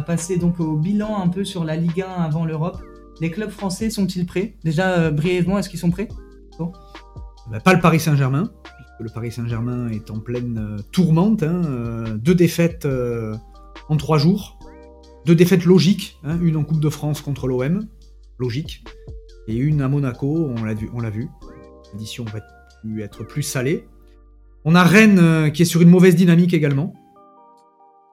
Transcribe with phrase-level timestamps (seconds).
[0.00, 2.80] passer donc au bilan un peu sur la Ligue 1 avant l'Europe.
[3.20, 4.56] Les clubs français sont-ils prêts?
[4.64, 6.08] Déjà, euh, brièvement, est-ce qu'ils sont prêts?
[6.58, 6.72] Bon.
[7.50, 8.50] bah, Pas le Paris Saint-Germain,
[8.98, 11.42] le Paris Saint-Germain est en pleine euh, tourmente.
[11.42, 12.88] Hein, euh, deux défaites
[13.88, 14.58] en trois jours.
[15.26, 17.86] Deux défaites logiques, hein, une en Coupe de France contre l'OM,
[18.38, 18.84] logique,
[19.48, 21.28] et une à Monaco, on l'a vu.
[21.92, 23.86] L'édition va être, être plus salée.
[24.64, 26.94] On a Rennes qui est sur une mauvaise dynamique également.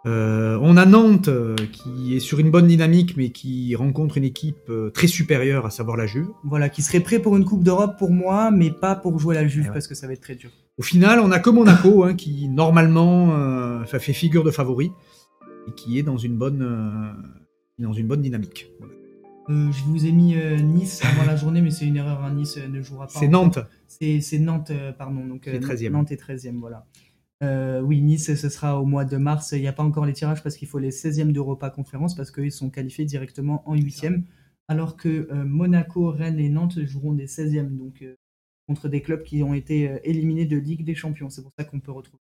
[0.07, 4.23] Euh, on a Nantes euh, qui est sur une bonne dynamique mais qui rencontre une
[4.23, 6.27] équipe euh, très supérieure, à savoir la Juve.
[6.45, 9.45] Voilà, qui serait prêt pour une Coupe d'Europe pour moi, mais pas pour jouer la
[9.47, 9.73] Juve Eh ouais.
[9.73, 10.49] parce que ça va être très dur.
[10.77, 14.91] Au final, on a que Monaco hein, qui normalement euh, fait figure de favori
[15.67, 18.67] et qui est dans une bonne, euh, dans une bonne dynamique.
[18.79, 18.93] Voilà.
[19.49, 22.21] Euh, je vous ai mis euh, Nice avant la journée, mais c'est une erreur.
[22.23, 23.13] hein, Nice euh, ne jouera pas.
[23.19, 23.27] C'est.
[23.27, 23.59] Nantes.
[23.87, 25.25] C'est Nantes, pardon.
[25.25, 25.89] Donc, Qui est euh, 13e.
[25.91, 26.85] Nantes est 13e, voilà.
[27.43, 29.51] Euh, oui, Nice, ce sera au mois de mars.
[29.51, 32.31] Il n'y a pas encore les tirages parce qu'il faut les 16e d'Europa Conférence parce
[32.31, 34.23] qu'ils sont qualifiés directement en 8e.
[34.67, 38.15] Alors que euh, Monaco, Rennes et Nantes joueront des 16e, donc euh,
[38.67, 41.29] contre des clubs qui ont été éliminés de Ligue des Champions.
[41.29, 42.19] C'est pour ça qu'on peut retrouver.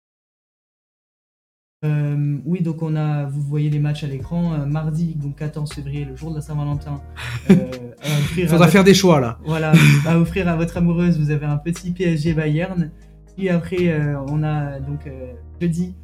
[2.45, 4.67] Oui, donc on a, vous voyez les matchs à l'écran.
[4.67, 7.01] Mardi, donc 14 février, le jour de la Saint-Valentin.
[7.49, 9.39] Il à faudra votre- faire des choix là.
[9.45, 9.73] voilà,
[10.07, 12.91] à offrir à votre amoureuse, vous avez un petit PSG Bayern.
[13.39, 15.95] Puis après, euh, on a donc euh, jeudi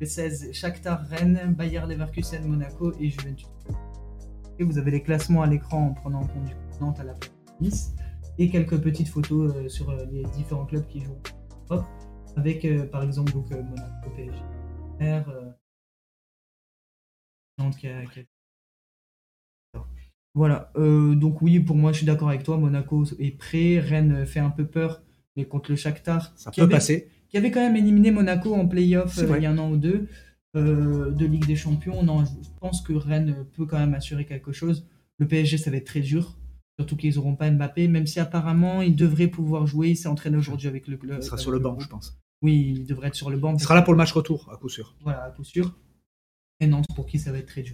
[0.00, 3.46] le 16, Shakhtar Rennes, Bayer Leverkusen Monaco et Juventus.
[4.58, 7.14] Et vous avez les classements à l'écran en prenant en compte du Nantes à la
[7.60, 7.94] Nice
[8.38, 11.20] et quelques petites photos euh, sur les différents clubs qui jouent
[12.36, 14.34] avec par exemple donc, Monaco, PSG,
[17.56, 18.02] Nantes qui a-
[20.34, 22.56] voilà, donc oui, pour moi, je suis d'accord avec toi.
[22.56, 23.78] Monaco est prêt.
[23.78, 25.00] Rennes fait un peu peur,
[25.36, 27.08] mais contre le Shakhtar, Ça qui peut avait, passer.
[27.28, 29.76] qui avait quand même éliminé Monaco en play-off euh, il y a un an ou
[29.76, 30.08] deux
[30.56, 32.02] euh, de Ligue des Champions.
[32.02, 34.86] Non, je pense que Rennes peut quand même assurer quelque chose.
[35.18, 36.36] Le PSG, ça va être très dur,
[36.78, 39.90] surtout qu'ils n'auront pas Mbappé, même si apparemment il devrait pouvoir jouer.
[39.90, 41.18] Il s'est entraîné aujourd'hui avec le club.
[41.20, 41.82] Il sera sur le banc, groupe.
[41.82, 42.18] je pense.
[42.42, 43.54] Oui, il devrait être sur le banc.
[43.54, 44.94] Il sera là pour le match retour, à coup sûr.
[45.00, 45.76] Voilà, à coup sûr.
[46.60, 47.72] Et Nantes, pour qui ça va être très dur.